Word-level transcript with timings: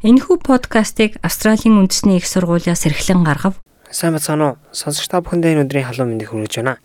Энэхүү 0.00 0.40
подкастыг 0.40 1.20
Австралийн 1.20 1.76
үндэсний 1.76 2.16
их 2.16 2.24
сургуулиас 2.24 2.88
эрхлэн 2.88 3.20
гаргав. 3.20 3.60
Сайн 3.92 4.16
бацгаана 4.16 4.56
уу? 4.56 4.58
Сонсогч 4.72 5.12
та 5.12 5.20
бүхэндээ 5.20 5.60
энэ 5.60 5.68
өдрийн 5.68 5.84
халуун 5.92 6.16
мэндийг 6.16 6.32
хүргэж 6.32 6.64
байна. 6.64 6.80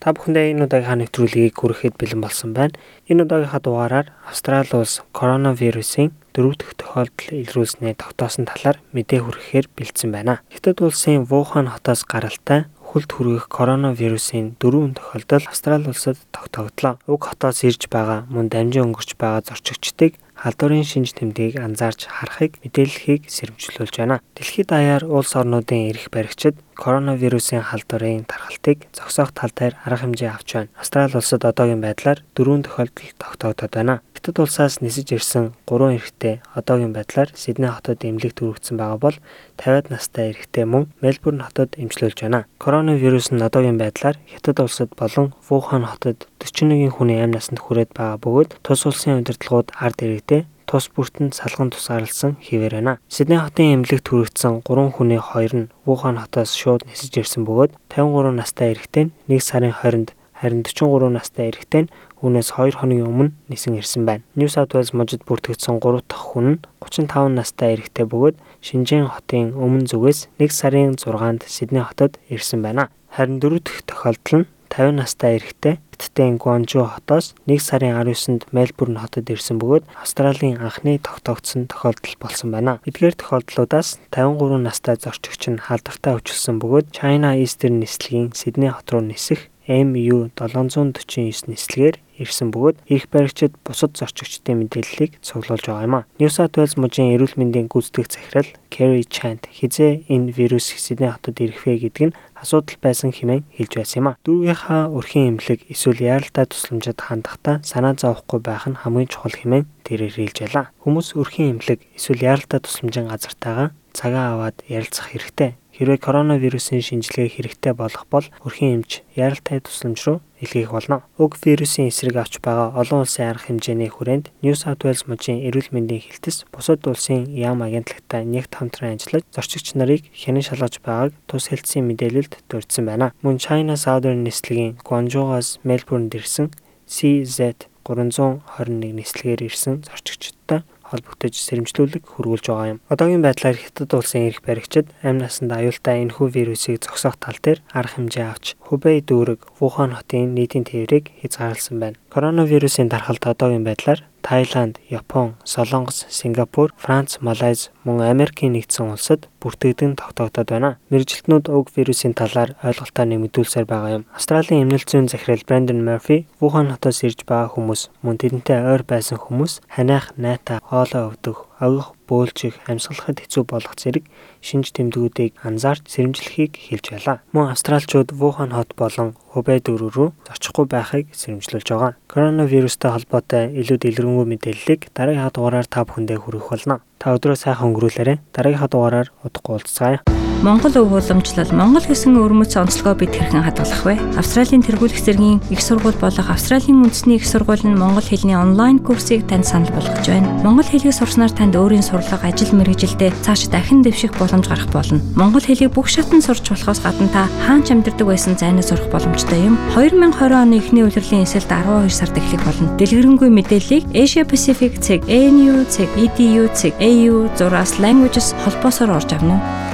Та 0.00 0.16
бүхэндээ 0.16 0.56
энэ 0.56 0.64
удаагийн 0.64 1.04
нэвтрүүлгийг 1.04 1.52
хүрэхэд 1.60 2.00
бэлэн 2.00 2.24
болсон 2.24 2.56
байна. 2.56 2.72
Энэ 3.04 3.28
удаагийнхаа 3.28 3.60
дугаараар 3.60 4.16
Австрали 4.24 4.72
улс 4.80 5.04
коронавирусын 5.12 6.16
дөрөв 6.32 6.56
дэх 6.56 6.72
тохиолдол 6.80 7.36
илрүүлснээ 7.36 8.00
тогтоосон 8.00 8.48
талаар 8.48 8.80
мэдээ 8.96 9.20
хүргэхээр 9.20 9.68
бэлдсэн 9.68 10.08
байна. 10.08 10.40
Хятад 10.48 10.80
улсын 10.80 11.28
Вухан 11.28 11.68
хотоос 11.68 12.08
гаралтай 12.08 12.64
хүлд 12.94 13.10
хүргэх 13.10 13.50
коронавирусын 13.50 14.54
дөрвөн 14.62 14.94
тохиолдол 14.94 15.50
Австрали 15.50 15.90
улсад 15.90 16.14
тогтогдлоо. 16.30 17.02
Уг 17.10 17.26
хотоос 17.26 17.66
ирж 17.66 17.90
байгаа 17.90 18.22
мөн 18.30 18.46
дамжин 18.46 18.94
өнгөрч 18.94 19.18
байгаа 19.18 19.42
зорчигчдыг 19.42 20.14
халдварын 20.38 20.86
шинж 20.86 21.10
тэмдгийг 21.18 21.58
анзаарч 21.58 22.06
харахыг 22.06 22.62
мэдээллийг 22.62 23.26
сэрэмжлүүлж 23.26 23.98
байна. 23.98 24.22
Дэлхийд 24.38 24.70
даяар 24.70 25.02
улс 25.10 25.34
орнуудын 25.34 25.90
эрх 25.90 26.06
баригчид 26.14 26.54
коронавирусын 26.78 27.66
халдварын 27.66 28.30
тархалтыг 28.30 28.86
зогсоох 28.94 29.34
тал 29.34 29.50
дээр 29.50 29.74
арга 29.82 30.06
хэмжээ 30.06 30.30
авч 30.30 30.48
байна. 30.54 30.70
Австрали 30.78 31.18
улсад 31.18 31.42
одоогийн 31.42 31.82
байдлаар 31.82 32.22
дөрвөн 32.38 32.62
тохиолдол 32.62 33.10
тогтогдод 33.18 33.74
байна. 33.74 34.06
Хятад 34.24 34.40
улсаас 34.40 34.80
нисэж 34.80 35.20
ирсэн 35.20 35.52
3 35.68 36.00
эрэгтэй 36.00 36.40
одоогийн 36.56 36.96
байдлаар 36.96 37.28
Сидней 37.36 37.68
хотод 37.68 38.08
эмнэлэгт 38.08 38.40
өргөгдсөн 38.40 38.80
байгаа 38.80 38.96
бол 38.96 39.16
50-ад 39.60 39.92
настай 39.92 40.32
эрэгтэй 40.32 40.64
мөн 40.64 40.88
Мельбурн 41.04 41.44
хотод 41.44 41.76
эмчлүүлж 41.76 42.24
байна. 42.24 42.48
Коронавирус 42.56 43.36
нь 43.36 43.44
одоогийн 43.44 43.76
байдлаар 43.76 44.16
Хятад 44.24 44.64
улсад 44.64 44.96
болон 44.96 45.36
Вухан 45.44 45.84
хотод 45.84 46.24
41 46.40 46.88
хүний 46.96 47.20
амь 47.20 47.36
насанд 47.36 47.60
хүрээд 47.60 47.92
байгаа 47.92 48.16
бөгөөд 48.24 48.64
тус 48.64 48.88
улсын 48.88 49.20
удирдлагууд 49.20 49.76
ард 49.76 50.00
иргэдээ 50.00 50.48
тус 50.64 50.88
бүртэнд 50.88 51.36
салган 51.36 51.68
тусгаарлсан 51.68 52.40
хിവэр 52.40 52.80
байна. 52.80 52.96
Сидней 53.12 53.44
хотын 53.44 53.84
эмнэлэгт 53.84 54.08
хүрэгдсэн 54.08 54.64
3 54.64 54.96
хүний 54.96 55.20
хоёр 55.20 55.52
нь 55.52 55.70
Вухан 55.84 56.16
хотоос 56.16 56.56
шууд 56.56 56.88
нисэж 56.88 57.12
ирсэн 57.20 57.44
бөгөөд 57.44 57.76
53 57.92 58.32
настай 58.40 58.72
эрэгтэй 58.72 59.12
нь 59.12 59.14
1 59.28 59.44
сарын 59.44 59.76
20-нд 59.76 60.16
харин 60.44 60.60
43 60.60 61.08
настай 61.08 61.48
эрэгтэй 61.48 61.88
нь 61.88 61.92
Үүнээс 62.24 62.56
2 62.56 62.80
хоногийн 62.80 63.04
өмнө 63.04 63.36
нисэн 63.52 63.76
ирсэн 63.76 64.08
байна. 64.08 64.24
New 64.32 64.48
South 64.48 64.72
Wales 64.72 64.96
мужид 64.96 65.28
бүртгэгдсэн 65.28 65.76
3 65.76 66.08
дахь 66.08 66.24
хүн 66.32 66.46
нь 66.56 66.60
35 66.80 67.36
настай 67.36 67.76
эрэгтэй 67.76 68.08
бөгөөд 68.08 68.40
Шинжээн 68.64 69.12
хотын 69.12 69.52
өмнө 69.52 69.84
зүгээс 69.92 70.32
1 70.40 70.48
сарын 70.48 70.96
6-нд 70.96 71.44
Сидней 71.44 71.84
хотод 71.84 72.16
ирсэн 72.32 72.64
байна. 72.64 72.88
Харин 73.12 73.44
4 73.44 73.60
дахь 73.60 73.84
тохиолдол 73.84 74.36
нь 74.40 74.48
50 74.72 74.96
настай 74.96 75.36
эрэгтэй 75.36 75.74
Хятадын 76.00 76.40
Гуанжу 76.40 76.88
хотоос 76.88 77.36
1 77.44 77.60
сарын 77.60 77.92
19-нд 78.00 78.48
Мельбурн 78.56 78.96
хотод 79.04 79.28
ирсэн 79.28 79.60
бөгөөд 79.60 79.84
Австралийн 80.00 80.64
анхны 80.64 80.96
тогтоогдсон 81.04 81.68
тохиолдол 81.68 82.16
болсон 82.24 82.56
байна. 82.56 82.80
Эдгээр 82.88 83.20
тохиолдлуудаас 83.20 84.00
53 84.16 84.64
настай 84.64 84.96
зорчигч 84.96 85.52
нь 85.52 85.60
халдвартай 85.60 86.16
өвчлсөн 86.16 86.56
бөгөөд 86.56 86.88
China 86.96 87.36
Eastern 87.36 87.84
нислэгийн 87.84 88.32
Сидней 88.32 88.72
хот 88.72 88.88
руу 88.90 89.04
нисэх 89.04 89.52
MU 89.68 90.28
749 90.36 91.48
нислэгээр 91.48 91.96
ирсэн 92.20 92.52
бөгөөд 92.54 92.76
их 92.86 93.08
баригчид 93.10 93.56
бусад 93.66 93.96
зорчигчдын 93.98 94.60
мэдээллийг 94.60 95.18
цуглуулж 95.24 95.66
байгаа 95.66 95.86
юм 95.88 95.96
а. 95.98 96.06
New 96.20 96.30
South 96.30 96.54
Wales 96.54 96.76
мужийн 96.78 97.16
эрүүл 97.16 97.34
мэндийн 97.34 97.66
гүйцэтгэх 97.72 98.06
захирал 98.12 98.50
Kerry 98.70 99.02
Chant 99.08 99.48
хизээ 99.50 100.06
энэ 100.12 100.36
вирус 100.36 100.68
Сидней 100.68 101.10
хотод 101.10 101.40
ирэх 101.40 101.66
вэ 101.66 101.90
гэдэг 101.90 102.04
нь 102.12 102.16
асуудал 102.38 102.78
байсан 102.78 103.10
хэмээн 103.10 103.42
хэлж 103.56 103.72
байсан 103.74 103.98
юм 104.04 104.08
а. 104.12 104.18
Дүүгийнхаа 104.22 104.92
өрхийн 104.94 105.28
эмнэлэг 105.34 105.60
эсвэл 105.72 106.00
яаралтай 106.04 106.46
тусламжид 106.46 107.00
хандахдаа 107.00 107.64
санаа 107.66 107.98
зовхгүй 107.98 108.40
байх 108.44 108.68
нь 108.70 108.78
хамгийн 108.78 109.10
чухал 109.10 109.34
хэмээн 109.34 109.66
тэрээр 109.82 110.14
хэлж 110.14 110.36
байлаа. 110.44 110.70
Хүмүүс 110.84 111.18
өрхийн 111.18 111.58
эмнэлэг 111.58 111.80
эсвэл 111.98 112.22
яаралтай 112.22 112.60
тусламжийн 112.62 113.10
газартаагаа 113.10 113.72
цагаа 113.94 114.26
аваад 114.34 114.56
ярилцах 114.68 115.10
хэрэгтэй. 115.10 115.56
Хэрвээ 115.74 115.98
коронавирусын 115.98 116.78
шинжилгээ 116.86 117.34
хэрэгтэй 117.34 117.74
болох 117.74 118.06
бол 118.06 118.22
өрхийн 118.46 118.86
эмч 118.86 119.02
яралтай 119.18 119.58
тусламж 119.58 120.00
руу 120.06 120.18
илгээх 120.38 120.70
болно. 120.70 121.02
Уг 121.18 121.34
вирусын 121.42 121.90
эсрэг 121.90 122.14
авч 122.14 122.38
байгаа 122.38 122.78
олон 122.78 123.02
улсын 123.02 123.34
арга 123.34 123.50
хэмжээний 123.50 123.90
хүрээнд 123.90 124.30
New 124.46 124.54
South 124.54 124.86
Wales 124.86 125.02
мужийн 125.10 125.42
эрүүл 125.42 125.74
мэндийн 125.74 126.06
хэлтэс 126.06 126.46
бусад 126.54 126.86
улсын 126.86 127.26
яам 127.34 127.66
агентлагтай 127.66 128.22
нэгт 128.22 128.54
хамтран 128.54 128.94
ажиллаж 128.94 129.26
зорчигч 129.34 129.74
нарыг 129.74 130.06
хянан 130.14 130.46
шалгаж 130.46 130.78
байгааг 130.78 131.12
тус 131.26 131.50
хэлтсийн 131.50 131.90
мэдээлэлд 131.90 132.46
дурдсан 132.46 132.86
байна. 132.86 133.10
Мөн 133.26 133.42
China 133.42 133.74
Southern 133.74 134.22
нислэгийн 134.22 134.78
Guangzhou-аас 134.86 135.58
Melbourne-д 135.66 136.14
ирсэн 136.22 136.54
CZ 136.86 137.66
321 137.82 138.94
нислэгээр 138.94 139.42
ирсэн 139.42 139.82
зорчигчдод 139.84 140.62
холбогдож 140.88 141.34
сэрэмжлүүлэг 141.34 142.04
хөрвүүлж 142.04 142.46
байгаа 142.48 142.72
юм. 142.76 142.80
Одоогийн 142.92 143.24
байдлаар 143.24 143.56
Хятад 143.56 143.90
улсын 143.96 144.28
эрх 144.28 144.40
баригчид 144.44 144.92
амь 145.00 145.20
насанд 145.20 145.50
аюултай 145.52 146.04
энэхүү 146.04 146.26
вирусыг 146.30 146.84
зогсоох 146.84 147.16
тал 147.16 147.38
дээр 147.40 147.64
арга 147.72 147.96
хэмжээ 147.96 148.26
авч 148.28 148.54
Хубэй 148.60 149.00
дүүрэг 149.02 149.40
Вухан 149.58 149.96
хотын 149.96 150.36
нийтийн 150.36 150.68
тээврийг 150.68 151.10
хязгаарласан 151.20 151.76
байна. 151.80 152.00
Коронавирусын 152.12 152.88
дархалт 152.92 153.24
одоогийн 153.24 153.64
байдлаар 153.64 154.04
Таиланд, 154.24 154.80
Япон, 154.88 155.36
Солонгос, 155.44 156.06
Сингапур, 156.08 156.72
Франц, 156.78 157.18
Малайз 157.20 157.68
мөн 157.84 158.08
Америкийн 158.08 158.56
нэгдсэн 158.56 158.96
улсад 158.96 159.28
бүртгэгдэн 159.44 160.00
тогтоогдод 160.00 160.48
байна. 160.48 160.80
Мэргэжилтнүүд 160.88 161.52
уг 161.52 161.68
вирусын 161.76 162.16
талаар 162.16 162.56
ойлголтоо 162.64 163.04
нэмэгдүүлсээр 163.04 163.68
байгаа 163.68 163.90
юм. 164.00 164.08
Австралийн 164.16 164.64
эмнэлт 164.64 164.88
зүйн 164.88 165.12
захирал 165.12 165.44
Брэндон 165.44 165.84
Мерфи 165.84 166.24
Вухан 166.40 166.72
хотоос 166.72 167.04
ирж 167.04 167.28
байгаа 167.28 167.52
хүмүүс 167.52 167.92
мөн 168.00 168.16
тэдэнтэй 168.16 168.64
ойр 168.64 168.82
байсан 168.88 169.20
хүмүүс 169.20 169.60
ханиах, 169.68 170.16
найта, 170.16 170.56
хоолой 170.64 171.12
өвдөх, 171.12 171.44
огох, 171.60 171.92
бөөлжих, 172.14 172.62
амьсгалахад 172.70 173.18
хэцүү 173.26 173.42
болох 173.50 173.74
зэрэг 173.74 174.06
шинж 174.38 174.70
тэмдгүүдийг 174.70 175.34
анзаарч 175.42 175.90
сэрэмжлэхийг 175.90 176.54
хэлж 176.54 176.94
байлаа. 176.94 177.16
Мөн 177.34 177.50
австралчууд 177.50 178.14
Вухан 178.14 178.54
хот 178.54 178.78
болон 178.78 179.18
Хубэй 179.34 179.58
дүүрэг 179.58 179.90
рүү 179.98 180.08
очихгүй 180.30 180.66
байхыг 180.70 181.10
сэрэмжлүүлж 181.10 181.68
байгаа. 181.74 181.98
Коронавирустай 182.06 182.94
холбоотой 182.94 183.50
илүү 183.50 183.78
дэлгэрэнгүй 183.82 184.26
мэдээллийг 184.30 184.94
дараагийн 184.94 185.26
хадугаараар 185.26 185.66
та 185.66 185.82
бүхэндээ 185.82 186.18
хүргэх 186.22 186.48
болно. 186.54 186.78
Та 187.02 187.18
өдрөө 187.18 187.34
сайхан 187.34 187.74
өнгөрүүлээрэй. 187.74 188.22
Дараагийн 188.30 188.62
хадугаараар 188.62 189.10
удахгүй 189.26 189.58
уулзцаая. 189.58 190.23
Монгол 190.44 190.76
өв 190.76 190.92
уламжлал 190.92 191.48
Монгол 191.56 191.88
гэсэн 191.88 192.20
өрмөц 192.20 192.60
онцлогоо 192.60 192.92
бид 192.92 193.16
хэрхэн 193.16 193.48
хадгалах 193.48 193.80
вэ? 193.80 193.96
Австралийн 194.20 194.60
тэргуулах 194.60 195.00
зэргийн 195.00 195.40
их 195.48 195.64
сургууль 195.64 195.96
болох 195.96 196.28
Австралийн 196.28 196.84
үндэсний 196.84 197.16
их 197.16 197.24
сургууль 197.24 197.64
нь 197.64 197.72
монгол 197.72 198.04
хэлний 198.04 198.36
онлайн 198.36 198.76
курсыг 198.76 199.24
танд 199.24 199.48
санал 199.48 199.72
болгож 199.72 200.04
байна. 200.04 200.28
Монгол 200.44 200.68
хэлийг 200.68 200.92
сурснаар 200.92 201.32
танд 201.32 201.56
өөрийн 201.56 201.80
сурлага, 201.80 202.28
ажил 202.28 202.52
мэргэжилдээ 202.60 203.24
цааш 203.24 203.48
дахин 203.48 203.80
дэвших 203.80 204.20
боломж 204.20 204.44
гарах 204.44 204.68
болно. 204.68 205.00
Монгол 205.16 205.40
хэлийг 205.40 205.72
бүх 205.72 205.88
шатнд 205.88 206.28
сурч 206.28 206.44
болохоос 206.52 206.84
гадна 206.84 207.08
та 207.08 207.24
хаанч 207.48 207.72
амьдардаг 207.72 208.04
байсан 208.04 208.36
зайнаа 208.36 208.60
сурах 208.60 208.92
боломжтой 208.92 209.40
юм. 209.48 209.56
2020 209.72 210.28
оны 210.28 210.60
эхний 210.60 210.84
улирлын 210.84 211.24
эсэлд 211.24 211.48
12 211.48 211.88
сард 211.88 212.20
эхлэх 212.20 212.44
болно. 212.44 212.68
Дэлгэрэнгүй 212.76 213.32
мэдээллийг 213.32 213.88
Asia 213.96 214.28
Pacific 214.28 214.76
цэг, 214.76 215.08
ANU 215.08 215.64
цэг, 215.72 215.88
EDU 215.96 216.52
цэг, 216.52 216.76
AU 216.84 217.32
зураас 217.32 217.80
languages 217.80 218.36
холбоосоор 218.44 219.00
орж 219.00 219.08
авна 219.16 219.40
уу? 219.40 219.64